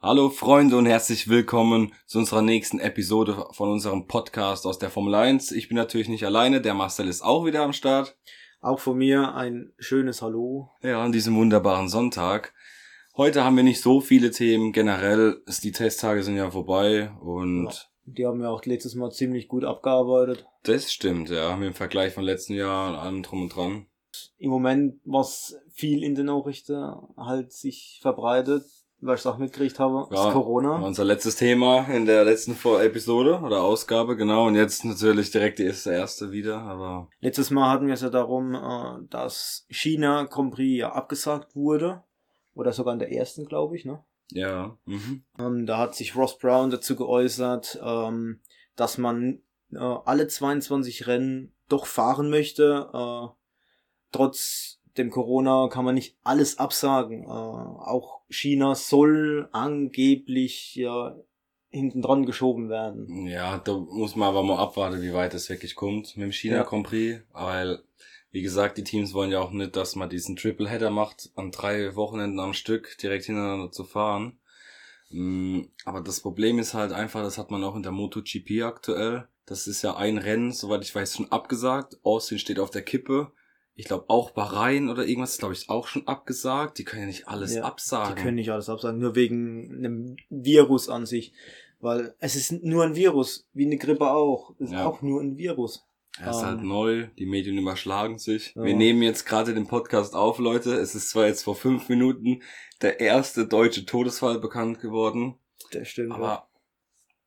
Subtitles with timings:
[0.00, 5.14] Hallo Freunde und herzlich willkommen zu unserer nächsten Episode von unserem Podcast aus der Formel
[5.14, 5.50] 1.
[5.52, 8.16] Ich bin natürlich nicht alleine, der Marcel ist auch wieder am Start.
[8.60, 10.70] Auch von mir ein schönes Hallo.
[10.82, 12.54] Ja, an diesem wunderbaren Sonntag.
[13.16, 14.72] Heute haben wir nicht so viele Themen.
[14.72, 17.72] Generell ist die Testtage sind ja vorbei und Ja,
[18.04, 20.46] die haben wir auch letztes Mal ziemlich gut abgearbeitet.
[20.62, 21.54] das stimmt, ja.
[21.60, 23.86] Im Vergleich von letzten Jahr und allem drum und dran.
[24.38, 28.64] Im Moment, was viel in den Nachrichten halt sich verbreitet,
[29.00, 30.76] was ich auch mitgekriegt habe, Ja, ist Corona.
[30.84, 34.46] Unser letztes Thema in der letzten Episode oder Ausgabe, genau.
[34.46, 38.10] Und jetzt natürlich direkt die erste, erste wieder, aber Letztes Mal hatten wir es ja
[38.10, 42.02] darum, äh, dass China Grand Prix ja abgesagt wurde.
[42.54, 44.02] Oder sogar in der ersten, glaube ich, ne?
[44.32, 44.76] ja.
[44.84, 45.22] Mhm.
[45.38, 48.40] Ähm, da hat sich Ross Brown dazu geäußert, ähm,
[48.76, 49.40] dass man
[49.72, 52.90] äh, alle 22 Rennen doch fahren möchte.
[52.92, 53.28] Äh,
[54.12, 57.24] trotz dem Corona kann man nicht alles absagen.
[57.24, 61.16] Äh, auch China soll angeblich ja
[61.70, 63.26] hinten dran geschoben werden.
[63.26, 66.56] Ja, da muss man aber mal abwarten, wie weit es wirklich kommt mit dem China
[66.56, 66.62] Ja.
[66.62, 67.80] Grand Prix, weil,
[68.30, 71.50] wie gesagt, die Teams wollen ja auch nicht, dass man diesen Triple Header macht, an
[71.50, 74.38] drei Wochenenden am Stück direkt hintereinander zu fahren.
[75.10, 79.28] Mm, Aber das Problem ist halt einfach, das hat man auch in der MotoGP aktuell.
[79.46, 81.98] Das ist ja ein Rennen, soweit ich weiß, schon abgesagt.
[82.02, 83.32] Austin steht auf der Kippe.
[83.78, 86.78] Ich glaube auch Bahrain oder irgendwas ist, glaube ich, auch schon abgesagt.
[86.78, 88.16] Die können ja nicht alles Ja, absagen.
[88.16, 91.32] Die können nicht alles absagen, nur wegen einem Virus an sich.
[91.78, 94.50] Weil es ist nur ein Virus, wie eine Grippe auch.
[94.58, 94.84] Es ist Ja.
[94.86, 95.86] auch nur ein Virus.
[96.20, 96.66] Er ist halt Ähm.
[96.66, 98.52] neu, die Medien überschlagen sich.
[98.56, 100.74] Wir nehmen jetzt gerade den Podcast auf, Leute.
[100.74, 102.42] Es ist zwar jetzt vor fünf Minuten
[102.82, 105.36] der erste deutsche Todesfall bekannt geworden,
[105.70, 106.10] Das stimmt.
[106.14, 106.48] aber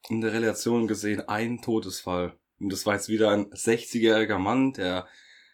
[0.10, 2.34] in der Relation gesehen ein Todesfall.
[2.60, 5.08] Und das war jetzt wieder ein 60-jähriger Mann, der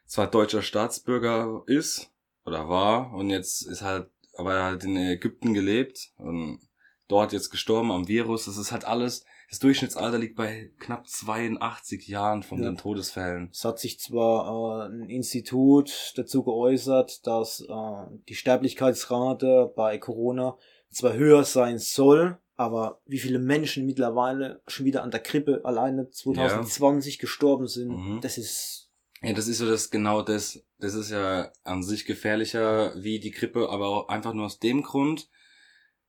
[0.07, 2.09] zwar deutscher Staatsbürger ist
[2.45, 6.59] oder war und jetzt ist halt, aber er hat in Ägypten gelebt und
[7.07, 8.45] dort jetzt gestorben am Virus.
[8.45, 12.69] Das ist halt alles, das Durchschnittsalter liegt bei knapp 82 Jahren von Ja.
[12.69, 13.49] den Todesfällen.
[13.51, 20.57] Es hat sich zwar äh, ein Institut dazu geäußert, dass äh, die Sterblichkeitsrate bei Corona
[20.89, 26.09] zwar höher sein soll, aber wie viele Menschen mittlerweile schon wieder an der Grippe alleine
[26.09, 28.19] 2020 gestorben sind, Mhm.
[28.21, 28.86] das ist
[29.21, 30.63] Ja, das ist so das genau das.
[30.79, 34.83] Das ist ja an sich gefährlicher wie die Grippe, aber auch einfach nur aus dem
[34.83, 35.29] Grund,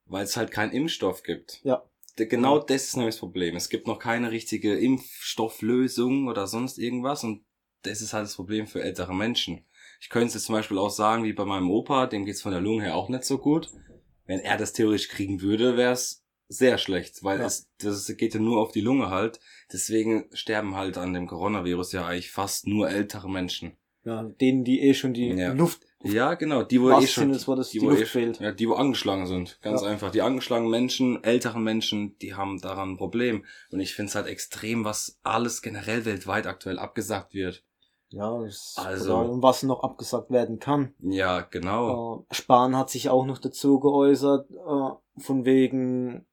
[0.05, 1.61] weil es halt keinen Impfstoff gibt.
[1.65, 1.83] ja
[2.17, 2.65] Genau Ja.
[2.65, 3.55] das ist nämlich das Problem.
[3.57, 7.45] Es gibt noch keine richtige Impfstofflösung oder sonst irgendwas und
[7.83, 9.65] das ist halt das Problem für ältere Menschen.
[10.01, 12.53] Ich könnte es jetzt zum Beispiel auch sagen, wie bei meinem Opa, dem geht's von
[12.53, 13.71] der Lunge her auch nicht so gut.
[14.27, 17.47] Wenn er das theoretisch kriegen würde, wäre es sehr schlecht, weil Ja.
[17.47, 19.39] es das geht ja nur auf die Lunge halt.
[19.73, 23.77] Deswegen sterben halt an dem Coronavirus ja eigentlich fast nur ältere Menschen.
[24.05, 25.53] ja denen die eh schon die Ja.
[25.53, 28.39] Luft Ja, genau, die wo eh schon Wortes, die wo Luft eh, fehlt.
[28.41, 29.89] Ja, die wo angeschlagen sind, ganz Ja.
[29.89, 30.11] einfach.
[30.13, 34.29] Die angeschlagenen Menschen, älteren Menschen, die haben daran ein Problem und ich finde es halt
[34.29, 37.65] extrem, was alles generell weltweit aktuell abgesagt wird.
[38.11, 39.15] ja das Also-.
[39.19, 40.95] Und was noch abgesagt werden kann.
[41.03, 42.25] Ja, genau.
[42.31, 46.25] Äh, Spahn hat sich auch noch dazu geäußert, äh, von wegen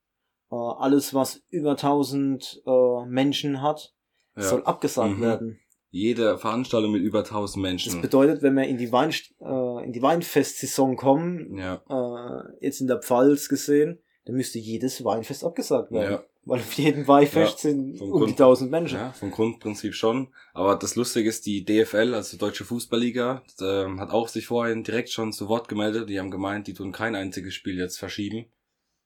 [0.56, 3.94] alles, was über 1000 äh, Menschen hat,
[4.36, 4.42] ja.
[4.42, 5.22] soll abgesagt Mhm.
[5.22, 5.60] werden.
[5.90, 8.02] Jede Veranstaltung mit über 1000 Das Menschen.
[8.02, 12.86] bedeutet, wenn wir in die, Wein, äh, in die Weinfestsaison kommen, ja, äh, jetzt in
[12.86, 16.12] der Pfalz gesehen, dann müsste jedes Weinfest abgesagt werden.
[16.12, 16.22] ja.
[16.48, 18.98] Weil auf jedem Weinfest Ja, sind um die Grund- 1000 Menschen.
[19.00, 20.28] Ja, vom Grundprinzip schon.
[20.54, 25.10] Aber das Lustige ist, die DFL, also Deutsche Fußballliga, ähm, hat auch sich vorhin direkt
[25.10, 26.08] schon zu Wort gemeldet.
[26.08, 28.46] Die haben gemeint, die tun kein einziges Spiel jetzt verschieben.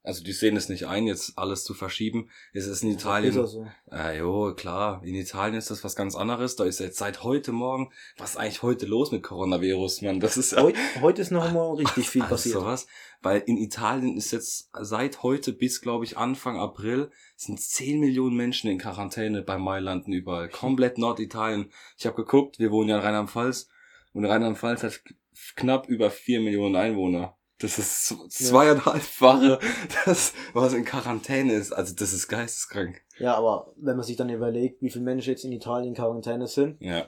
[0.02, 2.30] Also die sehen es nicht ein, jetzt alles zu verschieben.
[2.54, 3.30] Es ist in Italien.
[3.30, 3.66] Ist er so.
[3.90, 5.02] Ja, jo, klar.
[5.04, 6.56] In Italien ist das was ganz anderes.
[6.56, 10.18] Da ist jetzt seit heute Morgen, was ist eigentlich heute los mit Coronavirus, man?
[10.18, 12.54] Das ist ja Heute, heute ist noch einmal richtig viel also passiert.
[12.54, 12.86] sowas.
[13.20, 18.36] Weil in Italien ist jetzt seit heute bis, glaube ich, Anfang April sind 10 Millionen
[18.36, 20.48] Menschen in Quarantäne bei Mailanden überall.
[20.48, 21.70] Komplett Norditalien.
[21.98, 23.68] Ich habe geguckt, wir wohnen ja in Rheinland-Pfalz
[24.14, 25.02] und Rheinland-Pfalz hat
[25.56, 27.36] knapp über 4 Millionen Einwohner.
[27.60, 29.58] Das ist zweieinhalbfache
[30.04, 31.72] das, was in Quarantäne ist.
[31.72, 33.02] Also das ist geisteskrank.
[33.18, 36.46] Ja, aber wenn man sich dann überlegt, wie viele Menschen jetzt in Italien in Quarantäne
[36.46, 37.06] sind, Ja,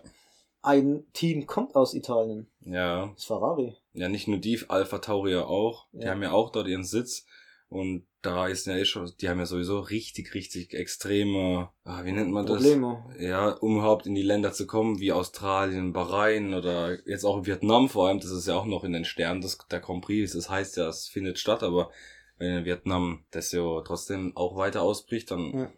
[0.62, 2.46] ein Team kommt aus Italien.
[2.60, 3.06] ja.
[3.06, 3.76] Das ist Ferrari.
[3.94, 5.86] Ja, nicht nur die, Alpha Tauri auch.
[5.92, 6.10] Die Ja.
[6.10, 7.26] haben ja auch dort ihren Sitz.
[7.72, 12.12] Und da ist ja eh schon, die haben ja sowieso richtig, richtig extreme, ah, wie
[12.12, 12.56] nennt man das?
[12.56, 13.04] Probleme.
[13.18, 17.88] Ja, um überhaupt in die Länder zu kommen, wie Australien, Bahrain oder jetzt auch Vietnam
[17.88, 20.50] vor allem, das ist ja auch noch in den Sternen, das, der Grand Prix, das
[20.50, 21.90] heißt ja, es findet statt, aber
[22.38, 25.72] wenn in Vietnam das ja trotzdem auch weiter ausbricht, dann, Ja.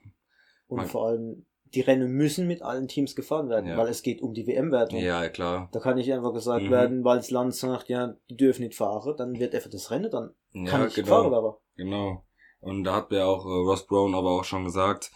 [0.66, 3.76] Und Man- vor allem, die Rennen müssen mit allen Teams gefahren werden, Ja.
[3.76, 4.98] weil es geht um die WM-Wertung.
[5.00, 5.68] ja, klar.
[5.72, 6.70] Da kann nicht einfach gesagt Mhm.
[6.70, 10.10] werden, weil das Land sagt, ja, die dürfen nicht fahren, dann wird einfach das Rennen
[10.10, 11.06] dann Ja, kann nicht genau.
[11.06, 11.54] gefahren werden.
[11.76, 12.24] Genau.
[12.60, 15.10] Und da hat mir auch äh, Ross Brown aber auch schon gesagt,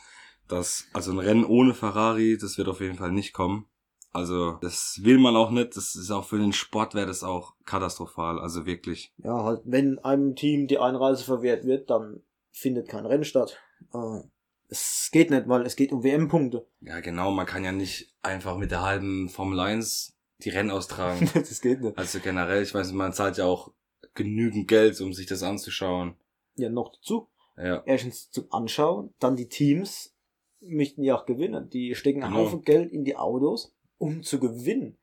[0.49, 3.67] dass also ein Rennen ohne Ferrari, das wird auf jeden Fall nicht kommen.
[4.13, 5.77] Also das will man auch nicht.
[5.77, 8.39] Das ist auch für den Sport wäre das auch katastrophal.
[8.41, 9.13] Also wirklich.
[9.19, 13.59] Ja, halt, wenn einem Team die Einreise verwehrt wird, dann findet kein Rennen statt.
[13.93, 14.21] Äh,
[14.69, 16.67] es geht nicht, weil es geht um WM-Punkte.
[16.81, 21.31] Ja genau, man kann ja nicht einfach mit der halben Formel 1 die Rennen austragen.
[21.35, 21.97] das geht nicht.
[21.97, 23.73] also generell, ich weiß, man zahlt ja auch
[24.15, 26.17] genügend Geld, um sich das anzuschauen.
[26.59, 27.29] Ja, noch dazu.
[27.57, 27.83] Ja.
[27.87, 30.15] Erstens zum Anschauen, dann die Teams
[30.61, 31.71] möchten ja auch gewinnen.
[31.71, 32.45] Die stecken einen Genau.
[32.47, 34.97] Haufen Geld in die Autos, um zu gewinnen.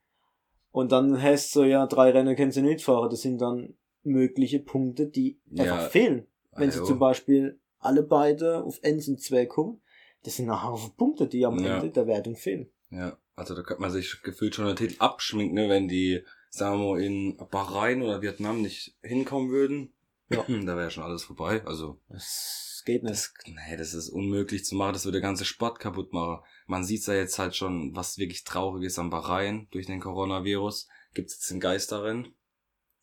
[0.71, 3.09] Und dann heißt so, ja, drei Rennen können sie nicht fahren.
[3.09, 5.89] Das sind dann mögliche Punkte, die einfach Ja.
[5.89, 6.27] fehlen.
[6.51, 9.81] Wenn sie Also, zum Beispiel alle beide auf 1 und 2 kommen,
[10.23, 11.75] das sind ein Haufen Punkte, die am Ja.
[11.77, 12.69] Ende der Wertung fehlen.
[12.89, 16.79] Ja, also da könnte man sich gefühlt schon den Titel abschminken, ne, wenn die, sagen
[16.81, 19.93] wir mal, in Bahrain oder Vietnam nicht hinkommen würden.
[20.29, 20.43] Ja.
[20.65, 21.63] Da wäre schon alles vorbei.
[21.65, 23.11] Also, Das geht nicht.
[23.13, 24.93] das, nee, das ist unmöglich zu machen.
[24.93, 26.43] Das würde der ganze Sport kaputt machen.
[26.67, 30.87] Man sieht ja jetzt halt schon, was wirklich traurig ist am Bahrain durch den Coronavirus.
[31.13, 32.35] Gibt's jetzt ein Geisterrennen?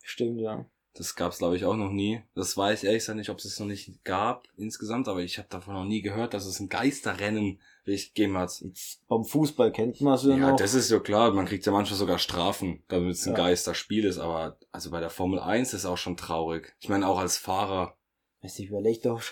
[0.03, 0.67] Stimmt, ja.
[0.95, 2.23] Das gab's glaube ich auch noch nie.
[2.35, 5.39] Das weiß ich ehrlich gesagt nicht, ob es es noch nicht gab insgesamt, aber ich
[5.39, 8.61] habe davon noch nie gehört, dass es ein Geisterrennen wirklich gegeben hat.
[8.61, 10.57] Jetzt beim Fußball kennt man es ja, Ja, noch.
[10.57, 11.33] das ist ja klar.
[11.33, 13.39] Man kriegt ja manchmal sogar Strafen, damit es ein Ja.
[13.39, 14.19] Geisterspiel ist.
[14.19, 16.77] Aber also bei der Formel 1 ist auch schon traurig.
[16.81, 17.97] Ich meine, auch als Fahrer.
[18.43, 19.23] Weißt du, überleg doch,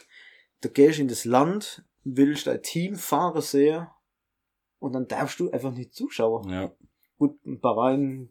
[0.62, 3.86] du gehst in das Land, willst dein Team fahren sehen
[4.78, 6.48] und dann darfst du einfach nicht zuschauen.
[6.48, 6.72] Ja,
[7.18, 8.30] Gut, ein Bahrain,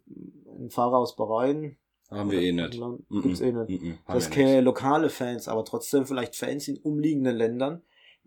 [0.58, 1.78] ein Fahrer aus Bahrain.
[2.10, 2.80] Haben wir eh nicht.
[3.10, 3.82] Gibt's eh nicht.
[4.06, 4.64] Haben Das nicht.
[4.64, 7.82] lokale Fans, aber trotzdem vielleicht Fans in umliegenden Ländern,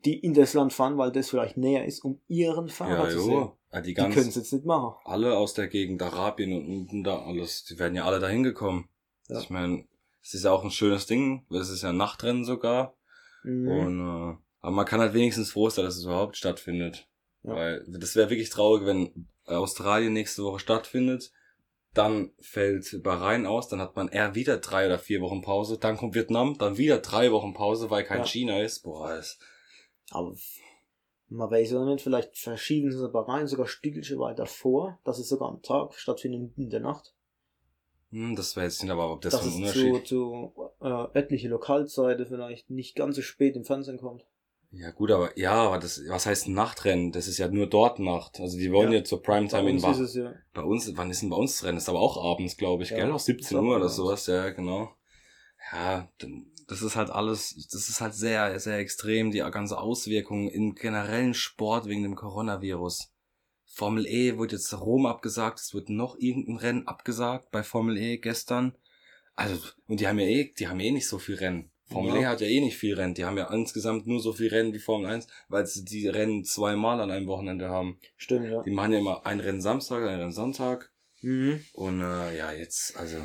[0.04, 3.20] die in das Land fahren, weil das vielleicht näher ist, um ihren Fahrer Ja, zu
[3.20, 3.32] sehen.
[3.32, 3.56] jo.
[3.72, 4.94] Ja, die Die können es jetzt nicht machen.
[5.04, 8.88] alle aus der Gegend, Arabien und unten da alles, die werden ja alle dahin gekommen.
[9.28, 9.38] Ja.
[9.40, 9.84] Ich meine,
[10.22, 11.46] es ist ja auch ein schönes Ding.
[11.50, 12.94] Es ist ja ein Nachtrennen sogar.
[13.44, 13.68] Mhm.
[13.68, 17.08] Und, äh, aber man kann halt wenigstens froh sein, dass es überhaupt stattfindet.
[17.44, 17.54] Ja.
[17.54, 21.32] Weil das wäre wirklich traurig, wenn Australien nächste Woche stattfindet,
[21.94, 25.96] dann fällt Bahrain aus, dann hat man eher wieder drei oder vier Wochen Pause, dann
[25.96, 28.24] kommt Vietnam, dann wieder drei Wochen Pause, weil kein Ja.
[28.24, 28.80] China ist.
[28.82, 29.38] Boah, das,
[30.10, 30.34] Aber
[31.28, 35.48] man weiß ja nicht, vielleicht verschieben sie Bahrain sogar Stückchen weiter vor, dass es sogar
[35.48, 37.14] am Tag stattfindet in der Nacht.
[38.10, 40.06] hm, das wäre jetzt nicht, aber ob das, dass für ein es zu, Unterschied.
[40.06, 44.24] zu äh, etliche Lokalzeiten vielleicht nicht ganz so spät im Fernsehen kommt.
[44.74, 47.12] Ja gut, aber ja, aber das, was heißt ein Nachtrennen?
[47.12, 48.40] Das ist ja nur dort Nacht.
[48.40, 48.98] Also die wollen Ja.
[48.98, 50.34] ja, zur Primetime in es ja.
[50.54, 51.76] Bei uns, wann ist denn bei uns das Rennen?
[51.76, 53.12] Das ist aber auch abends, glaube ich, Ja, gell?
[53.12, 54.94] Auch ist 17 auch Uhr oder sowas, ja, genau.
[55.72, 60.48] Ja, dann- das ist halt alles, das ist halt sehr, sehr extrem, die ganze Auswirkungen
[60.48, 63.12] im generellen Sport wegen dem Coronavirus.
[63.66, 68.18] Formel E wurde jetzt Rom abgesagt, es wird noch irgendein Rennen abgesagt bei Formel E
[68.18, 68.74] gestern.
[69.34, 71.71] Also, und die haben ja eh, die haben eh nicht so viel Rennen.
[71.92, 72.20] Formel Ja.
[72.20, 73.14] E hat ja eh nicht viel Rennen.
[73.14, 76.44] Die haben ja insgesamt nur so viel Rennen wie Formel 1, weil sie die Rennen
[76.44, 77.98] zweimal an einem Wochenende haben.
[78.16, 78.62] Stimmt, ja.
[78.62, 80.92] Die machen ja immer ein Rennen Samstag, ein Rennen Sonntag.
[81.20, 81.64] Mhm.
[81.72, 83.18] Und äh, ja, jetzt, also,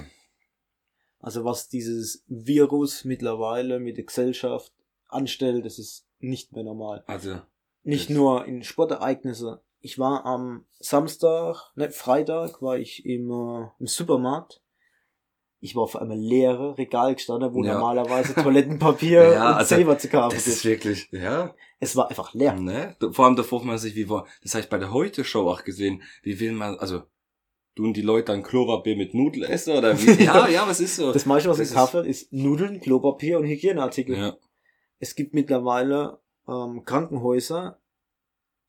[1.19, 4.71] Also was dieses Virus mittlerweile mit der Gesellschaft
[5.07, 7.03] anstellt, das ist nicht mehr normal.
[7.07, 7.41] also,
[7.83, 9.61] Nicht nur in Sportereignisse.
[9.79, 14.61] Ich war am Samstag, ne, Freitag war ich im, äh, im Supermarkt.
[15.59, 17.73] Ich war auf einmal leere Regal gestanden, wo Ja.
[17.73, 22.33] normalerweise Toilettenpapier Ja, und also, Saber zu kaufen das ist wirklich, ja, Es war einfach
[22.33, 22.53] leer.
[22.55, 22.95] ne?
[23.11, 25.63] Vor allem da fragt man sich, wie war, das habe ich bei der Heute-Show auch
[25.63, 27.01] gesehen, wie will man, also,
[27.75, 30.23] tun die Leute dann Klopapier mit Nudel essen oder wie?
[30.23, 31.11] ja, ja, was ist so?
[31.11, 34.17] Das meiste, was ich kaufe, ist Nudeln, Klopapier und Hygieneartikel.
[34.17, 34.37] ja,
[34.99, 37.79] Es gibt mittlerweile ähm, Krankenhäuser,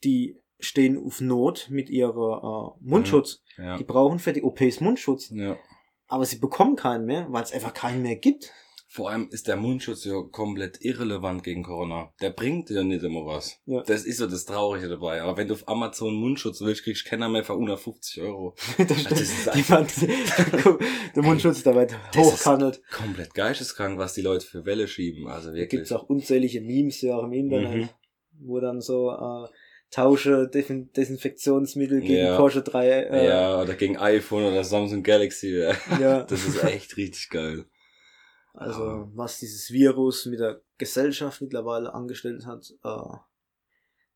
[0.05, 3.43] die stehen auf Not mit ihrer äh, Mundschutz.
[3.57, 5.31] ja, Die brauchen für die OPs Mundschutz.
[5.31, 5.57] ja.
[6.09, 8.51] Aber sie bekommen keinen mehr, weil es einfach keinen mehr gibt.
[8.91, 12.11] Vor allem ist der Mundschutz ja komplett irrelevant gegen Corona.
[12.23, 13.61] Der bringt dir nicht immer was.
[13.67, 13.83] Ja.
[13.83, 15.21] Das ist so das Traurige dabei.
[15.21, 18.55] Aber wenn du auf Amazon Mundschutz willst, kriegst du keiner mehr für 150 Euro.
[18.79, 19.93] das Das ist die Wand,
[21.15, 22.81] der Mundschutz ist dabei Das hochkantelt.
[22.91, 25.29] Komplett geisteskrank, was die Leute für Welle schieben.
[25.29, 25.69] Also Da wirklich.
[25.71, 27.89] gibt's auch unzählige Memes ja auch im Internet, Mhm.
[28.41, 29.49] wo dann so äh,
[29.91, 32.37] Tausche Desin Desinfektionsmittel gegen Ja.
[32.37, 35.57] Porsche 3 äh, ja, oder gegen iPhone oder Samsung Galaxy.
[35.57, 35.75] ja.
[35.99, 36.23] ja.
[36.29, 37.65] Das ist echt richtig geil.
[38.53, 43.17] Also was dieses Virus mit der Gesellschaft mittlerweile angestellt hat, äh,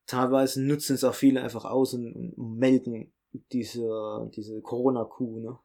[0.07, 3.13] teilweise nutzen es auch viele einfach aus und, und melden
[3.53, 5.59] diese, diese Corona-Kuh, ne?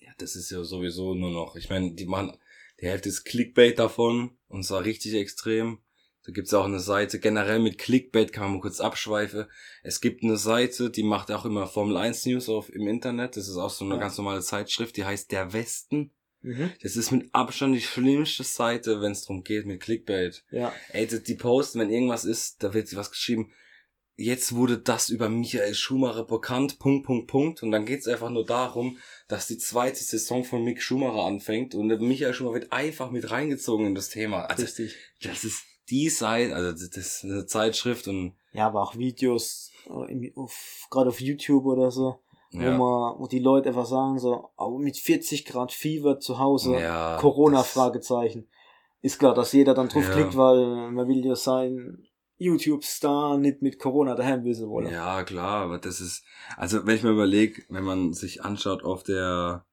[0.00, 2.36] Ja, das ist ja sowieso nur noch, ich meine, die machen,
[2.80, 5.78] die Hälfte ist Clickbait davon und zwar richtig extrem.
[6.26, 9.44] Da gibt's auch eine Seite, generell mit Clickbait kann man kurz abschweifen.
[9.82, 13.36] Es gibt eine Seite, die macht auch immer Formel 1 News auf im Internet.
[13.36, 14.00] Das ist auch so eine Ja.
[14.00, 16.12] ganz normale Zeitschrift, die heißt Der Westen.
[16.40, 16.72] Mhm.
[16.82, 20.44] Das ist mit Abstand die schlimmste Seite, wenn es darum geht mit Clickbait.
[20.50, 23.50] Ja, Ey, die posten, wenn irgendwas ist, da wird was geschrieben.
[24.16, 27.62] Jetzt wurde das über Michael Schumacher bekannt, Punkt, Punkt, Punkt.
[27.62, 31.88] Und dann geht's einfach nur darum, dass die zweite Saison von Mick Schumacher anfängt und
[32.00, 34.44] Michael Schumacher wird einfach mit reingezogen in das Thema.
[34.44, 34.94] Also, richtig.
[35.22, 39.70] das ist die Seite, also das ist eine Zeitschrift und Ja, aber auch Videos,
[40.90, 42.20] gerade auf YouTube oder so,
[42.52, 46.38] wo ja, man, wo die Leute einfach sagen so, aber mit 40 Grad Fieber zu
[46.38, 48.48] Hause, ja Corona das- Fragezeichen.
[49.02, 50.12] Ist klar, dass jeder dann drauf Ja.
[50.14, 52.06] klickt, weil man will ja sein
[52.38, 54.90] YouTube-Star nicht mit Corona daheim wissen wollen.
[54.90, 56.24] Ja, klar, aber das ist,
[56.56, 59.66] also wenn ich mir überlege, wenn man sich anschaut auf der,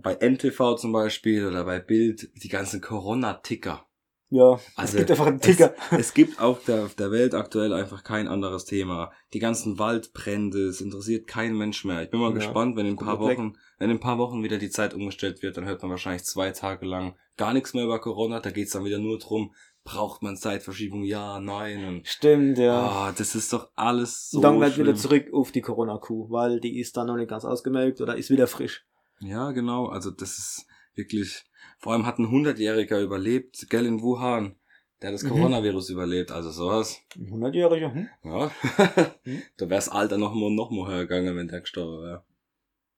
[0.00, 3.86] bei NTV zum Beispiel oder bei Bild, die ganzen Corona-Ticker.
[4.34, 5.74] Ja, es Also, gibt einfach einen Ticker.
[5.90, 9.12] Es, es gibt auf der, auf der Welt aktuell einfach kein anderes Thema.
[9.34, 12.02] Die ganzen Waldbrände, es interessiert kein Mensch mehr.
[12.02, 14.42] Ich bin mal Ja, gespannt, wenn in ein paar Wochen, wenn in ein paar Wochen
[14.42, 17.84] wieder die Zeit umgestellt wird, dann hört man wahrscheinlich zwei Tage lang gar nichts mehr
[17.84, 18.40] über Corona.
[18.40, 19.52] Da geht's dann wieder nur drum,
[19.84, 21.02] braucht man Zeitverschiebung?
[21.04, 21.84] Ja, nein.
[21.84, 22.80] Und, Stimmt, ja.
[22.80, 26.58] ah, das ist doch alles so Und dann wird wieder zurück auf die Corona-Kuh, weil
[26.58, 28.86] die ist dann noch nicht ganz ausgemeldet oder ist wieder frisch.
[29.20, 29.88] Ja, genau.
[29.88, 31.44] Also das ist wirklich.
[31.82, 34.54] Vor allem hat ein Hundertjähriger überlebt, gell in Wuhan.
[35.02, 35.30] Der hat das Mhm.
[35.30, 36.30] Coronavirus überlebt.
[36.30, 37.00] Also sowas.
[37.16, 38.08] Ein 100-Jähriger, hm?
[38.24, 38.50] Ja.
[39.24, 39.42] Hm?
[39.56, 42.24] da wär's Alter noch mal noch mal höher gegangen, wenn der gestorben wäre.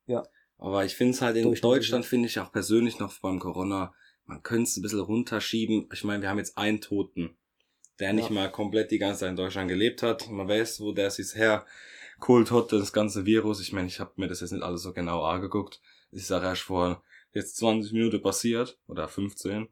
[0.05, 0.23] Ja.
[0.59, 1.53] Aber ich finde es halt in.
[1.55, 3.93] Deutschland finde ich auch persönlich noch beim Corona,
[4.27, 5.89] man könnte es ein bisschen runterschieben.
[5.91, 7.35] Ich meine, wir haben jetzt einen Toten,
[7.99, 8.35] der nicht Ja.
[8.35, 10.29] mal komplett die ganze Zeit in Deutschland gelebt hat.
[10.29, 13.59] Man weiß, wo der sich hergeholt hat, das ganze Virus.
[13.61, 15.81] Ich meine, ich habe mir das jetzt nicht alles so genau angeguckt.
[16.11, 17.03] Ich sage erst vor
[17.35, 19.67] jetzt 20 Minuten passiert oder 15.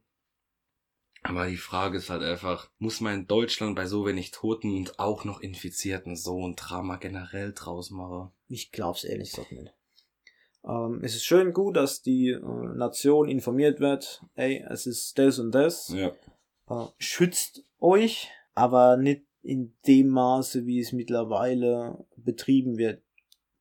[1.23, 4.99] Aber die Frage ist halt einfach, muss man in Deutschland bei so wenig Toten und
[4.99, 8.31] auch noch Infizierten so ein Drama generell draus machen?
[8.49, 9.73] Ich glaub's ehrlich gesagt nicht.
[10.65, 12.39] Ähm, es ist schön gut, dass die äh,
[12.75, 15.89] Nation informiert wird, ey, es ist das und das.
[15.89, 16.11] Ja.
[16.69, 23.01] Äh, schützt euch, aber nicht in dem Maße, wie es mittlerweile betrieben wird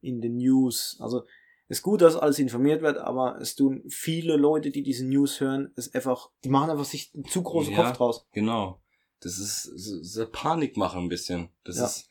[0.00, 0.96] in den News.
[1.00, 1.24] Also
[1.72, 5.72] ist gut, dass alles informiert wird, aber es tun viele Leute, die diese News hören,
[5.74, 7.84] es einfach, die machen einfach sich einen zu großen Ja.
[7.84, 8.26] Kopf draus.
[8.32, 8.78] Genau.
[9.20, 11.48] Das ist so, so Panik machen ein bisschen.
[11.64, 11.86] Das Ja.
[11.86, 12.08] ist,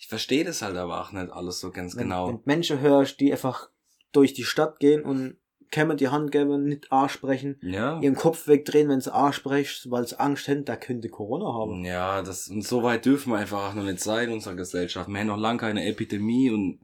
[0.00, 2.26] ich verstehe das halt aber auch nicht alles so ganz Wenn, genau.
[2.28, 3.70] wenn Menschen hörst, die einfach
[4.10, 5.36] durch die Stadt gehen und
[5.70, 8.00] kämmen die Hand geben, nicht A sprechen, ja.
[8.00, 11.84] ihren Kopf wegdrehen, wenn sie A spricht, weil sie Angst haben, da könnte Corona haben.
[11.84, 15.08] Ja, das, und so weit dürfen wir einfach auch noch nicht sein in unserer Gesellschaft.
[15.08, 16.80] Wir haben noch lange keine Epidemie und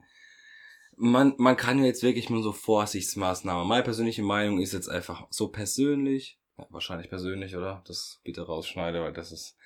[1.01, 3.67] man, man kann ja jetzt wirklich nur so Vorsichtsmaßnahmen.
[3.67, 7.83] Meine persönliche Meinung ist jetzt einfach so persönlich, ja, wahrscheinlich persönlich, oder?
[7.87, 9.57] Das bitte rausschneide, weil das ist,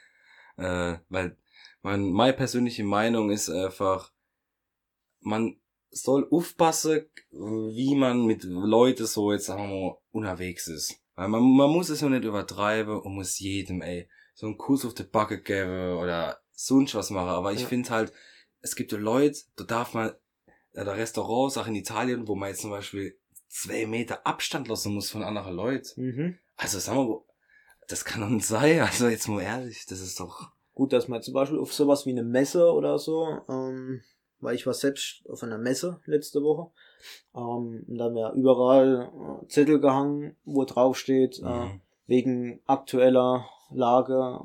[0.57, 1.37] äh, weil
[1.83, 4.13] mein, meine persönliche Meinung ist einfach,
[5.21, 5.61] man
[5.91, 10.97] soll aufpassen, wie man mit Leuten so jetzt sagen wir mal, unterwegs ist.
[11.17, 14.85] Weil man, man muss es ja nicht übertreiben und muss jedem, ey, so einen Kuss
[14.85, 17.29] auf die Backe geben oder sonst was machen.
[17.29, 17.67] Aber ich Ja.
[17.69, 18.13] finde halt,
[18.61, 20.13] es gibt ja Leute, da darf man,
[20.75, 23.17] ja, der Restaurants, auch in Italien, wo man jetzt zum Beispiel
[23.49, 26.01] zwei Meter Abstand lassen muss von anderen Leuten.
[26.03, 26.39] Mhm.
[26.57, 27.25] Also sag mal, wo-
[27.89, 28.81] das kann doch nicht sein.
[28.81, 32.11] Also jetzt mal ehrlich, das ist doch, Gut, dass man zum Beispiel auf sowas wie
[32.11, 34.01] eine Messe oder so, ähm,
[34.41, 36.71] weil ich war selbst auf einer Messe letzte Woche,
[37.35, 39.09] ähm, da haben wir überall
[39.45, 41.81] äh, Zettel gehangen, wo drauf steht, äh, mhm.
[42.09, 44.41] wegen aktueller Lage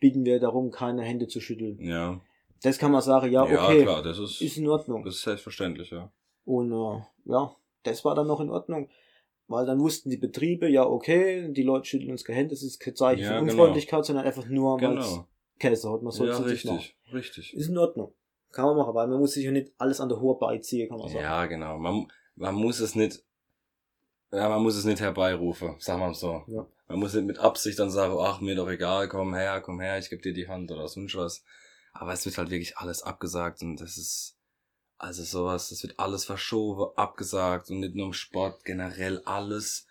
[0.00, 1.78] bitten wir darum, keine Hände zu schütteln.
[1.80, 2.20] ja.
[2.62, 5.04] Das kann man sagen, ja, okay, klar, das ist, ist in Ordnung.
[5.04, 6.10] das ist selbstverständlich, ja.
[6.44, 8.88] Und äh, ja, das war dann noch in Ordnung.
[9.50, 12.80] Weil dann wussten die Betriebe, ja, okay, die Leute schütteln uns kein Hände, das ist
[12.80, 13.52] kein Zeichen Ja, von genau.
[13.52, 15.26] Unfreundlichkeit, sondern einfach nur, weil Genau.
[15.58, 16.76] Käse hat, man soll Ja, nicht machen.
[16.78, 17.54] richtig, richtig.
[17.54, 18.12] Ist in Ordnung.
[18.52, 20.98] Kann man machen, weil man muss sich ja nicht alles an der Hohe beiziehen, kann
[20.98, 21.20] man sagen.
[21.22, 21.78] Ja, genau.
[21.78, 23.22] Man, man muss es nicht,
[24.32, 26.42] ja, man muss es nicht herbeirufen, sagen wir so.
[26.46, 26.66] Ja.
[26.88, 29.98] Man muss nicht mit Absicht dann sagen, ach, mir doch egal, komm her, komm her,
[29.98, 31.44] ich geb dir die Hand oder sonst was.
[31.92, 34.36] Aber es wird halt wirklich alles abgesagt und das ist,
[34.98, 39.86] also sowas, das wird alles verschoben, abgesagt und nicht nur im Sport, generell alles.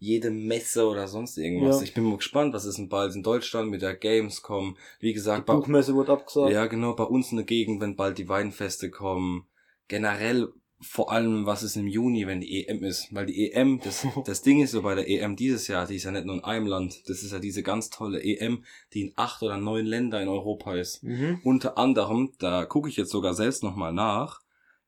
[0.00, 1.78] Jede Messe oder sonst irgendwas.
[1.78, 1.82] Ja.
[1.82, 4.76] Ich bin mal gespannt, was ist denn bald in Deutschland mit der Gamescom.
[5.00, 6.52] Wie Die gesagt, bei, Buchmesse wurde abgesagt.
[6.52, 9.48] ja, genau, bei uns in der Gegend, wenn bald die Weinfeste kommen.
[9.88, 13.12] Generell vor allem, was ist im Juni, wenn die EM ist.
[13.12, 16.04] Weil die EM, das, das Ding ist so bei der EM dieses Jahr, die ist
[16.04, 17.08] ja nicht nur in einem Land.
[17.08, 20.74] Das ist ja diese ganz tolle EM, die in acht oder neun Länder in Europa
[20.74, 21.02] ist.
[21.02, 21.40] Mhm.
[21.44, 24.40] Unter anderem, da gucke ich jetzt sogar selbst nochmal nach,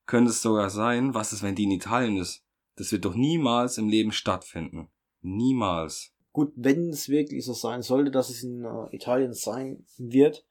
[0.07, 2.45] könnte es sogar sein, was ist, wenn die in Italien ist.
[2.77, 4.89] Das wird doch niemals im Leben stattfinden.
[5.23, 6.13] Niemals.
[6.33, 10.47] Gut, wenn es wirklich so sein sollte, dass es in äh, Italien sein wird,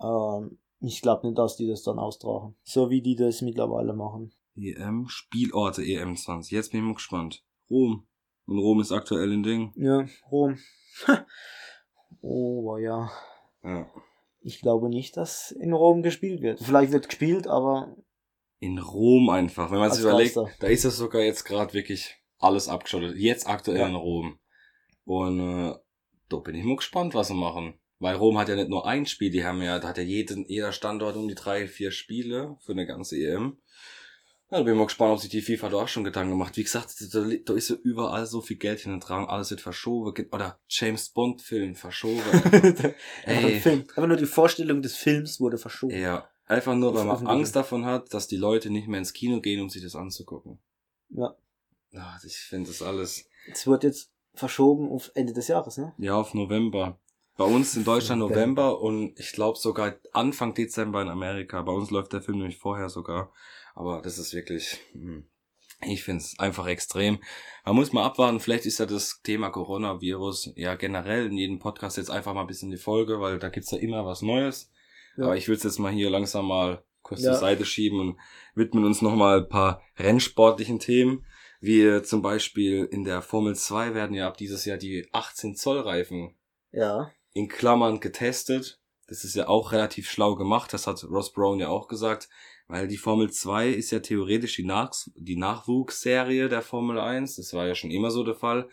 [0.00, 2.54] ähm, ich glaube nicht, dass die das dann austragen.
[2.62, 4.32] So wie die das mittlerweile machen.
[4.56, 6.52] EM, Spielorte EM20.
[6.52, 7.44] Jetzt bin ich mal gespannt.
[7.70, 8.06] Rom.
[8.46, 9.72] Und Rom ist aktuell ein Ding.
[9.76, 10.58] Ja, Rom.
[12.20, 13.10] oh, ja.
[13.62, 13.90] Ja.
[14.40, 16.60] Ich glaube nicht, dass in Rom gespielt wird.
[16.60, 17.96] Vielleicht wird gespielt, aber
[18.60, 19.70] In Rom einfach.
[19.70, 20.50] Wenn man sich überlegt, Geister.
[20.60, 23.16] da ist das sogar jetzt gerade wirklich alles abgeschottet.
[23.16, 23.88] Jetzt aktuell Ja.
[23.88, 24.38] in Rom.
[25.04, 25.74] Und äh,
[26.28, 27.78] da bin ich mal gespannt, was sie machen.
[28.00, 30.44] Weil Rom hat ja nicht nur ein Spiel, die haben ja, da hat ja jeden,
[30.46, 33.58] jeder Standort um die drei, vier Spiele für eine ganze EM.
[34.54, 36.56] Ja, da bin ich mal gespannt, ob sich die FIFA da auch schon Gedanken gemacht.
[36.56, 40.28] Wie gesagt, da, da ist ja überall so viel Geld hinten dran, alles wird verschoben.
[40.30, 42.20] Oder James Bond Film verschoben.
[42.44, 42.94] Einfach,
[43.26, 43.60] Ey.
[43.60, 43.80] Film.
[43.80, 45.98] Einfach nur die Vorstellung des Films wurde verschoben.
[45.98, 47.26] ja, einfach nur, weil man.
[47.26, 50.60] Angst davon hat, dass die Leute nicht mehr ins Kino gehen, um sich das anzugucken.
[51.08, 51.34] Ja.
[51.92, 53.28] Ah, ich finde das alles.
[53.50, 55.94] Es wird jetzt verschoben auf Ende des Jahres, ne?
[55.98, 57.00] Ja, auf November.
[57.36, 58.20] Bei uns in Deutschland.
[58.20, 61.60] November und ich glaube sogar Anfang Dezember in Amerika.
[61.62, 63.32] Bei uns läuft der Film nämlich vorher sogar.
[63.74, 65.26] Aber das ist wirklich, hm,
[65.86, 67.18] ich finde es einfach extrem.
[67.64, 71.96] Man muss mal abwarten, vielleicht ist ja das Thema Coronavirus ja generell in jedem Podcast
[71.96, 74.70] jetzt einfach mal ein bisschen die Folge, weil da gibt's ja immer was Neues.
[75.16, 75.24] Ja.
[75.24, 77.32] Aber ich will es jetzt mal hier langsam mal kurz Ja.
[77.32, 78.18] zur Seite schieben und
[78.54, 81.26] widmen uns nochmal ein paar rennsportlichen Themen.
[81.60, 85.80] Wie zum Beispiel in der Formel 2 werden ja ab dieses Jahr die 18 Zoll
[85.80, 86.34] Reifen
[86.72, 87.10] Ja.
[87.32, 88.80] in Klammern getestet.
[89.06, 92.28] Das ist ja auch relativ schlau gemacht, das hat Ross Brown ja auch gesagt,
[92.66, 97.52] weil die Formel 2 ist ja theoretisch die, Nachs die Nachwuchsserie der Formel 1, das
[97.52, 98.68] war ja schon immer so der Fall.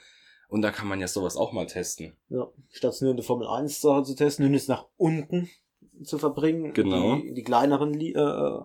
[0.47, 2.17] Und da kann man ja sowas auch mal testen.
[2.27, 2.49] Ja.
[2.69, 5.49] Statt es nur in der Formel 1 zu, zu testen, nur es nach unten
[6.03, 6.73] zu verbringen.
[6.73, 7.15] Genau.
[7.17, 8.59] Die, die kleineren äh,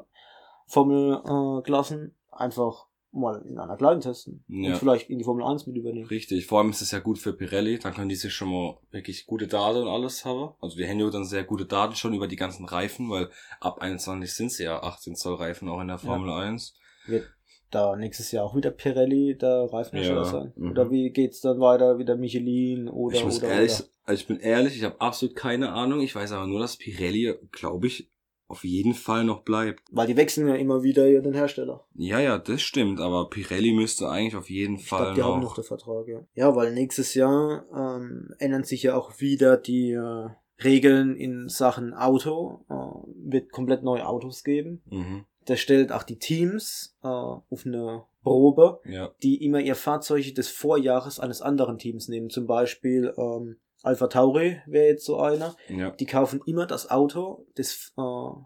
[0.66, 2.86] Formelklassen äh, einfach
[3.16, 4.44] mal in einer kleinen testen.
[4.48, 4.72] Ja.
[4.72, 6.06] Und vielleicht in die Formel 1 mit übernehmen.
[6.08, 8.78] Richtig, vor allem ist es ja gut für Pirelli, dann können die sich schon mal
[8.90, 10.54] wirklich gute Daten und alles haben.
[10.60, 13.80] Also die haben ja dann sehr gute Daten schon über die ganzen Reifen, weil ab
[13.80, 16.74] 21 sind sie ja 18 Zoll Reifen auch in der Formel 1.
[17.06, 17.26] Wird
[17.70, 20.52] da nächstes Jahr auch wieder Pirelli der Reifenhersteller Ja, sein?
[20.56, 20.70] mhm.
[20.70, 21.98] Oder wie geht's dann weiter?
[21.98, 23.88] Wieder Michelin oder ich muss oder, ehrlich, oder?
[24.04, 26.00] also ich bin ehrlich, ich habe absolut keine Ahnung.
[26.00, 28.08] Ich weiß aber nur, dass Pirelli, glaube ich,
[28.48, 29.82] auf jeden Fall noch bleibt.
[29.90, 31.84] Weil die wechseln ja immer wieder ja, den Hersteller.
[31.94, 35.40] Ja, ja, das stimmt, aber Pirelli müsste eigentlich auf jeden Ich Fall glaube, die haben
[35.40, 35.54] noch noch.
[35.56, 36.20] den Vertrag, ja.
[36.34, 40.28] Ja, weil nächstes Jahr ähm, ändern sich ja auch wieder die äh,
[40.62, 42.64] Regeln in Sachen Auto.
[42.70, 44.80] Äh, wird komplett neue Autos geben.
[44.90, 50.34] Mhm, Der stellt auch die Teams äh, auf eine Probe, ja, die immer ihr Fahrzeug
[50.34, 52.30] des Vorjahres eines anderen Teams nehmen.
[52.30, 55.54] Zum Beispiel ähm, Alpha Tauri wäre jetzt so einer.
[55.68, 55.90] ja.
[55.90, 58.00] Die kaufen immer das Auto des, äh,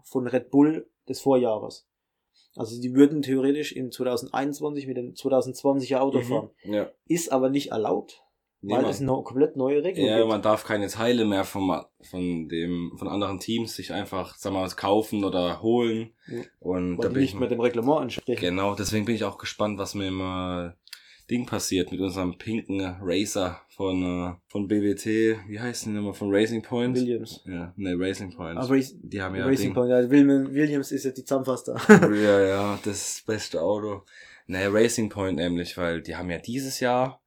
[0.05, 1.87] von Red Bull des Vorjahres.
[2.55, 6.23] Also die würden theoretisch in 2021 mit dem 2020er Auto Mhm.
[6.23, 6.49] fahren.
[6.65, 8.21] Ja, Ist aber nicht erlaubt,
[8.61, 10.27] Nee, weil man- es eine komplett neue Regelung ja gibt.
[10.27, 14.67] man darf keine Teile mehr vom, von dem, von anderen Teams sich einfach, sag mal,
[14.69, 16.13] kaufen oder holen.
[16.27, 16.41] Ja.
[16.59, 18.41] Und weil da bin ich nicht mehr dem Reglement entsprechen.
[18.41, 20.71] Genau, deswegen bin ich auch gespannt, was mit dem äh,
[21.31, 26.29] Ding passiert, mit unserem pinken Racer von, äh, von BWT, wie heißt die nochmal, von
[26.29, 26.97] Racing Point?
[26.97, 27.41] Williams.
[27.45, 28.59] Ja, ne, Racing Point.
[28.59, 29.73] Ah, Race, die haben ja Racing Ding.
[29.73, 31.77] Point, ja, William, Williams ist ja die Zahnpasta.
[31.89, 34.03] ja, ja, das beste Auto.
[34.45, 37.21] Naja, Racing Point nämlich, weil die haben ja dieses Jahr,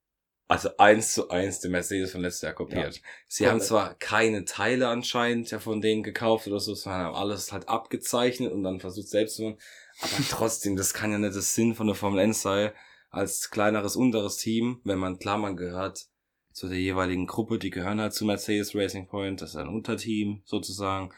[0.48, 3.00] also eins zu eins den Mercedes von letztes Jahr kopiert.
[3.26, 3.68] Sie haben Komplett.
[3.68, 8.52] zwar keine Teile anscheinend ja von denen gekauft oder so, sondern haben alles halt abgezeichnet
[8.52, 9.58] und dann versucht selbst zu machen.
[10.02, 12.72] Aber trotzdem, das kann ja nicht das Sinn von der Formel 1 sein,
[13.14, 16.06] als kleineres, unteres Team, wenn man, klar, man gehört
[16.52, 20.42] zu der jeweiligen Gruppe, die gehören halt zu Mercedes Racing Point, das ist ein Unterteam
[20.44, 21.12] sozusagen.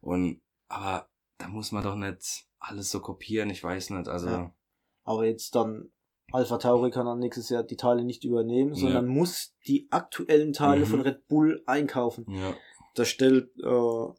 [0.00, 1.08] Und, aber
[1.38, 4.54] da muss man doch nicht alles so kopieren, ich weiß nicht, also, Ja.
[5.04, 5.90] Aber jetzt dann
[6.32, 10.82] Alpha Tauri kann dann nächstes Jahr die Teile nicht übernehmen, sondern muss die aktuellen Teile
[10.82, 10.86] Mhm.
[10.90, 12.24] von Red Bull einkaufen.
[12.28, 12.54] ja,
[12.94, 14.12] Da stellt äh,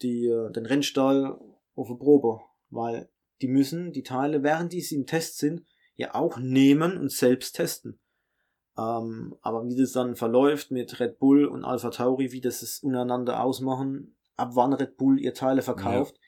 [0.00, 1.38] die, äh, den Rennstall
[1.74, 3.10] auf eine Probe, weil
[3.42, 7.52] die müssen die Teile, während die sie im Test sind, ja auch nehmen und selbst
[7.56, 7.98] testen.
[8.78, 12.78] Ähm, aber wie das dann verläuft mit Red Bull und Alpha Tauri, wie das es
[12.80, 16.18] untereinander ausmachen, ab wann Red Bull ihr Teile verkauft,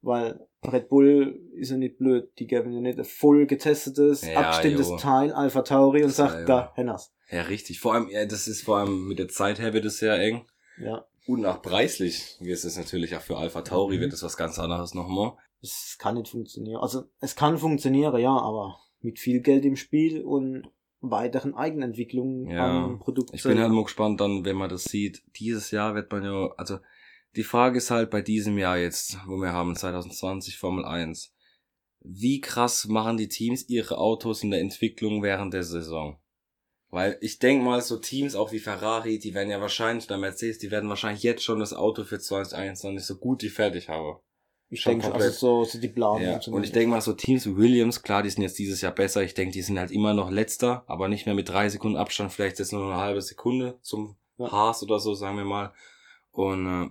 [0.00, 4.40] weil Red Bull ist ja nicht blöd, die geben ja nicht ein voll getestetes, Ja,
[4.40, 4.96] abgestimmtes jo.
[4.96, 7.12] Teil Alpha Tauri und sagt, ja- da, Henners.
[7.30, 7.80] ja, richtig.
[7.80, 10.46] Vor allem, ja, das ist vor allem mit der Zeit her wird es sehr eng.
[10.78, 11.04] Ja.
[11.26, 14.00] Und auch preislich wird es natürlich auch für Alpha Tauri Mhm.
[14.00, 15.34] wird es was ganz anderes nochmal.
[15.60, 16.80] Es kann nicht funktionieren.
[16.80, 20.68] Also es kann funktionieren, ja, aber mit viel Geld im Spiel und
[21.00, 23.34] weiteren Eigenentwicklungen Ja, an Produkten.
[23.34, 25.22] Ich bin halt mal gespannt dann, wenn man das sieht.
[25.36, 26.78] Dieses Jahr wird man ja, also
[27.36, 31.32] die Frage ist halt bei diesem Jahr jetzt, wo wir haben 2020 Formel 1.
[32.00, 36.18] Wie krass machen die Teams ihre Autos in der Entwicklung während der Saison?
[36.90, 40.58] Weil ich denk mal, so Teams auch wie Ferrari, die werden ja wahrscheinlich, oder Mercedes,
[40.58, 44.18] die werden wahrscheinlich jetzt schon das Auto für 2021 so gut wie fertig haben.
[44.72, 46.22] Ich schon denke, also so, so die Planung.
[46.22, 48.94] Ja, und ich denke mal, so Teams wie Williams, klar, die sind jetzt dieses Jahr
[48.94, 49.22] besser.
[49.22, 52.32] Ich denke, die sind halt immer noch letzter, aber nicht mehr mit drei Sekunden Abstand,
[52.32, 54.50] vielleicht jetzt nur eine halbe Sekunde zum Ja.
[54.52, 55.72] Haas oder so, sagen wir mal.
[56.30, 56.90] Und äh,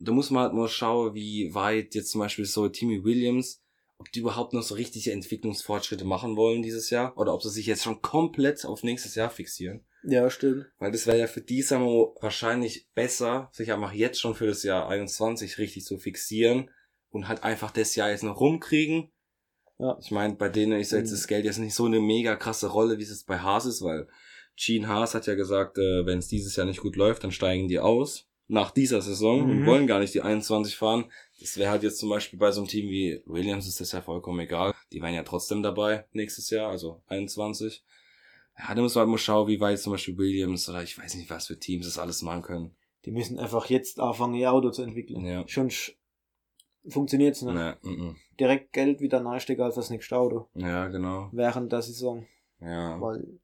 [0.00, 3.62] da muss man halt mal schauen, wie weit jetzt zum Beispiel so Timmy Williams,
[3.96, 7.64] ob die überhaupt noch so richtige Entwicklungsfortschritte machen wollen dieses Jahr oder ob sie sich
[7.64, 9.80] jetzt schon komplett auf nächstes Jahr fixieren.
[10.02, 10.66] ja, stimmt.
[10.78, 14.62] Weil das wäre ja für die, mal, wahrscheinlich besser, sich einfach jetzt schon für das
[14.62, 16.68] Jahr 21 richtig zu fixieren
[17.12, 19.10] und halt einfach das Jahr jetzt noch rumkriegen.
[19.78, 19.96] Ja.
[20.00, 21.14] Ich meine, bei denen ist jetzt Mhm.
[21.14, 23.82] das Geld jetzt nicht so eine mega krasse Rolle, wie es jetzt bei Haas ist,
[23.82, 24.08] weil
[24.56, 27.68] Gene Haas hat ja gesagt, äh, wenn es dieses Jahr nicht gut läuft, dann steigen
[27.68, 29.66] die aus nach dieser Saison und Mhm.
[29.66, 31.10] wollen gar nicht die 21 fahren.
[31.40, 34.02] Das wäre halt jetzt zum Beispiel bei so einem Team wie Williams ist das ja
[34.02, 34.74] vollkommen egal.
[34.92, 37.82] Die wären ja trotzdem dabei nächstes Jahr, also 21.
[38.58, 41.14] Ja, da muss man halt mal schauen, wie weit zum Beispiel Williams oder ich weiß
[41.14, 42.76] nicht, was für Teams das alles machen können.
[43.06, 45.24] Die müssen einfach jetzt anfangen, ihr Auto zu entwickeln.
[45.24, 45.48] Ja.
[45.48, 45.70] Schon
[46.88, 47.54] funktioniert's nicht.
[47.54, 48.16] Ja, mhm.
[48.38, 50.48] Direkt Geld wieder reinstecken als das nächste Auto.
[50.54, 51.28] ja genau.
[51.32, 52.26] Während der Saison.
[52.60, 53.00] Ja.
[53.00, 53.38] Weil,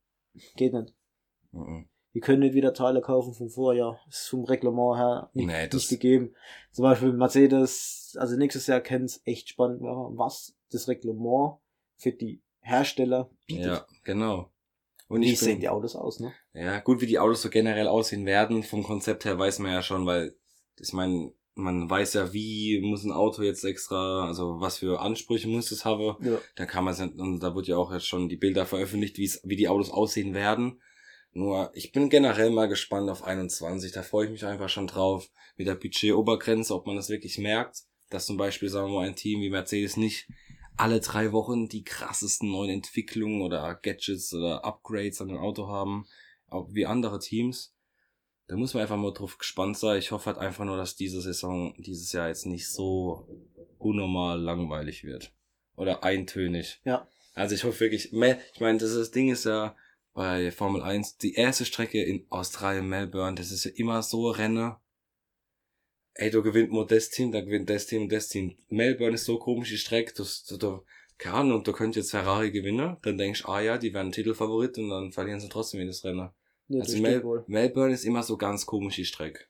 [0.57, 0.95] geht nicht.
[1.53, 1.89] Mhm.
[2.15, 4.01] Die können nicht wieder Teile kaufen vom Vorjahr.
[4.09, 6.35] Ist vom Reglement her nicht, Nee, das- nicht gegeben.
[6.73, 11.59] Zum Beispiel Mercedes, also nächstes Jahr kann es echt spannend was das Reglement
[11.97, 13.67] für die Hersteller bietet.
[13.67, 14.51] Ja, genau.
[15.09, 16.33] Und Wie ich sehen die Autos aus, ne?
[16.53, 19.81] ja, gut, wie die Autos so generell aussehen werden, vom Konzept her weiß man ja
[19.83, 20.35] schon, weil,
[20.79, 25.49] ich meine, man weiß ja, wie muss ein Auto jetzt extra, also was für Ansprüche
[25.49, 26.17] muss es haben.
[26.25, 26.39] Ja.
[26.57, 29.41] Da kann man und da wird ja auch jetzt schon die Bilder veröffentlicht, wie es,
[29.45, 30.81] wie die Autos aussehen werden.
[31.33, 33.93] Nur, ich bin generell mal gespannt auf 21.
[33.93, 35.29] Da freue ich mich einfach schon drauf.
[35.57, 37.83] Mit der Budget-Obergrenze, ob man das wirklich merkt.
[38.09, 40.29] Dass zum Beispiel, sagen wir mal, ein Team wie Mercedes nicht
[40.79, 46.07] alle drei Wochen die krassesten neuen Entwicklungen oder Gadgets oder Upgrades an dem Auto haben,
[46.47, 47.75] auch wie andere Teams.
[48.49, 49.99] Da muss man einfach mal drauf gespannt sein.
[49.99, 53.29] Ich hoffe halt einfach nur, dass diese Saison, dieses Jahr jetzt nicht so
[53.79, 55.33] unnormal langweilig wird.
[55.77, 56.81] Oder eintönig.
[56.85, 57.07] Ja.
[57.35, 59.77] Also ich hoffe wirklich, ich meine, das, das Ding ist ja
[60.15, 64.75] bei Formel 1, die erste Strecke in Australien, Melbourne, das ist ja immer so Rennen.
[66.15, 68.57] Ey, du gewinnt nur das Team, da gewinnt das Team und das Team.
[68.69, 70.85] Melbourne ist so komisch die Strecke, das, du, du,
[71.19, 74.79] keine Ahnung, da könnte jetzt Ferrari gewinnen, dann denkst du, ah ja, die werden Titelfavorit
[74.79, 76.31] und dann verlieren sie trotzdem jedes Rennen.
[76.69, 77.23] Ja, Also Mel.
[77.47, 79.45] Melbourne ist immer so ganz komisch die Strecke.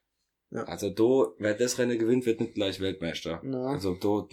[0.50, 0.62] Ja.
[0.64, 3.40] Also da, wer das Rennen gewinnt, wird nicht gleich Weltmeister.
[3.44, 3.66] Na.
[3.66, 4.26] Also da,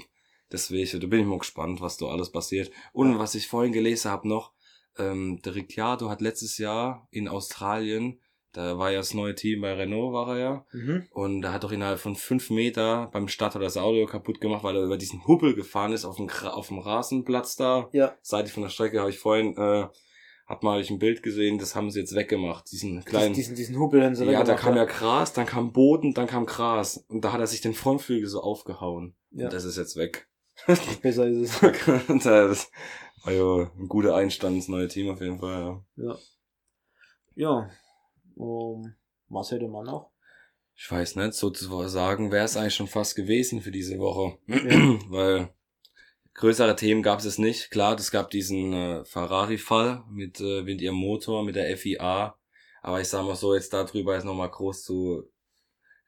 [0.52, 2.72] deswegen, da bin ich mal gespannt, was da alles passiert.
[2.94, 4.54] Und was ich vorhin gelesen habe noch,
[4.98, 8.22] ähm, der Ricciardo hat letztes Jahr in Australien,
[8.54, 11.08] da war ja das neue Team bei Renault, war er ja, Mhm.
[11.12, 14.40] und er hat doch innerhalb von fünf Meter beim Start hat er das Auto kaputt
[14.40, 17.90] gemacht, weil er über diesen Hubbel gefahren ist auf dem, auf dem Rasenplatz da.
[17.92, 19.88] Ja, Seite von der Strecke habe ich vorhin, äh,
[20.46, 23.34] hab mal ich ein Bild gesehen, das haben sie jetzt weggemacht, diesen kleinen.
[23.34, 26.46] diesen, diesen Hubbel haben sie ja, da kam ja Gras, dann kam Boden, dann kam
[26.46, 27.04] Gras.
[27.10, 29.16] Und da hat er sich den Frontflügel so aufgehauen.
[29.32, 29.46] Ja.
[29.46, 30.28] Und das ist jetzt weg.
[31.02, 31.90] Besser ist es.
[32.10, 32.72] Und das
[33.24, 36.06] war ja ein guter Einstand ins neue Team auf jeden Fall, ja.
[36.06, 36.18] ja.
[37.36, 37.70] Ja.
[38.36, 38.94] Um,
[39.30, 40.12] was hätte man noch?
[40.76, 44.38] Ich weiß nicht, sozusagen wäre es eigentlich schon fast gewesen für diese Woche.
[44.48, 44.58] Ja.
[45.10, 45.50] Weil
[46.36, 47.72] größere Themen gab es nicht.
[47.72, 52.38] Klar, es gab diesen äh, Ferrari-Fall mit, äh, mit ihrem Motor, mit der FIA.
[52.82, 55.24] Aber ich sag mal so, jetzt darüber jetzt nochmal groß zu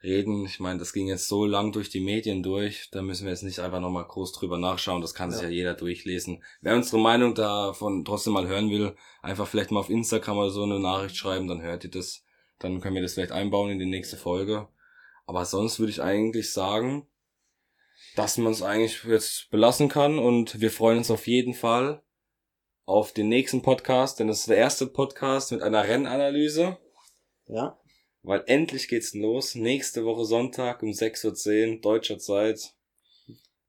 [0.04, 0.46] reden.
[0.46, 2.90] Ich meine, das ging jetzt so lang durch die Medien durch.
[2.92, 5.02] Da müssen wir jetzt nicht einfach nochmal groß drüber nachschauen.
[5.02, 5.48] Das kann sich Ja.
[5.48, 6.44] ja jeder durchlesen.
[6.62, 10.64] Wer unsere Meinung davon trotzdem mal hören will, einfach vielleicht mal auf Instagram oder so
[10.64, 12.24] eine Nachricht schreiben, dann hört ihr das.
[12.60, 14.68] Dann können wir das vielleicht einbauen in die nächste Folge.
[15.26, 17.08] Aber sonst würde ich eigentlich sagen,
[18.16, 22.02] dass man es eigentlich jetzt belassen kann und wir freuen uns auf jeden Fall
[22.86, 26.78] auf den nächsten Podcast, denn das ist der erste Podcast mit einer Rennanalyse,
[27.48, 27.78] Ja.
[28.24, 29.56] weil endlich geht's los.
[29.56, 32.74] Nächste Woche Sonntag um 6.10 Uhr deutscher Zeit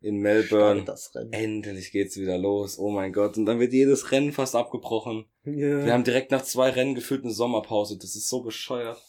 [0.01, 0.85] in Melbourne.
[1.33, 2.79] Endlich geht's wieder los.
[2.79, 3.37] Oh mein Gott.
[3.37, 5.27] Und dann wird jedes Rennen fast abgebrochen.
[5.45, 5.85] Ja.
[5.85, 7.99] Wir haben direkt nach zwei Rennen gefühlt eine Sommerpause.
[7.99, 9.03] Das ist so bescheuert.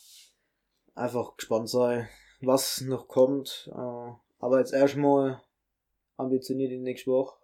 [0.95, 2.09] einfach gespannt sein,
[2.41, 3.69] was noch kommt.
[4.39, 5.41] Aber jetzt erstmal
[6.17, 7.35] ambitioniert in nächste Woche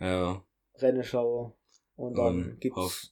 [0.00, 0.42] Ja.
[0.76, 1.52] Rennen schauen.
[1.96, 3.06] Und dann Ähm, gibt's hoff-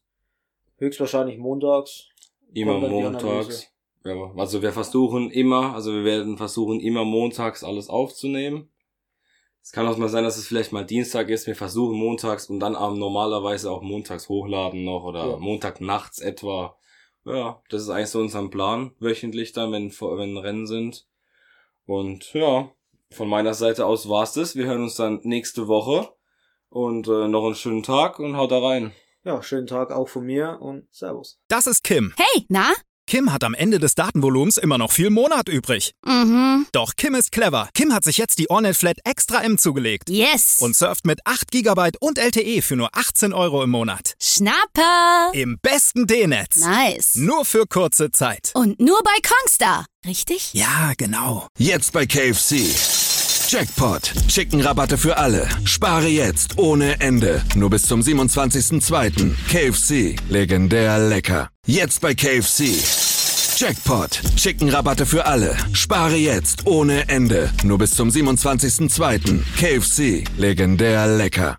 [0.76, 2.08] höchstwahrscheinlich montags.
[2.52, 3.70] Immer montags.
[4.04, 8.68] Ja, also wir versuchen immer, also wir werden versuchen immer montags alles aufzunehmen.
[9.62, 11.46] Es kann auch mal sein, dass es vielleicht mal Dienstag ist.
[11.46, 15.36] Wir versuchen montags und dann am normalerweise auch montags hochladen noch oder Ja.
[15.38, 16.76] Montag nachts etwa.
[17.24, 21.08] Ja, das ist eigentlich so unser Plan, wöchentlich dann, wenn, wenn Rennen sind.
[21.86, 22.70] Und ja,
[23.10, 24.56] von meiner Seite aus war's das.
[24.56, 26.08] Wir hören uns dann nächste Woche.
[26.68, 28.92] Und äh, noch einen schönen Tag und haut da rein.
[29.22, 31.40] Ja, schönen Tag auch von mir und Servus.
[31.48, 32.12] Das ist Kim.
[32.16, 32.72] Hey, na?
[33.06, 35.92] Kim hat am Ende des Datenvolumens immer noch viel Monat übrig.
[36.06, 36.66] Mhm.
[36.72, 37.68] Doch Kim ist clever.
[37.74, 40.08] Kim hat sich jetzt die Ornet Flat Extra M zugelegt.
[40.08, 40.56] Yes.
[40.60, 44.14] Und surft mit 8 GB und LTE für nur 18 Euro im Monat.
[44.20, 45.30] Schnapper.
[45.34, 46.56] Im besten D-Netz.
[46.56, 47.16] Nice.
[47.16, 48.52] Nur für kurze Zeit.
[48.54, 49.86] Und nur bei Kongstar.
[50.06, 50.54] Richtig?
[50.54, 51.46] Ja, genau.
[51.58, 53.03] Jetzt bei KFC.
[53.48, 54.12] Jackpot.
[54.28, 55.48] Chicken-Rabatte für alle.
[55.64, 57.42] Spare jetzt ohne Ende.
[57.54, 59.34] Nur bis zum 27.02.
[59.50, 60.16] KFC.
[60.28, 61.50] Legendär lecker.
[61.66, 62.64] Jetzt bei KFC.
[63.56, 64.20] Jackpot.
[64.36, 65.56] Chicken-Rabatte für alle.
[65.72, 67.50] Spare jetzt ohne Ende.
[67.62, 69.40] Nur bis zum 27.02.
[69.58, 70.24] KFC.
[70.36, 71.58] Legendär lecker.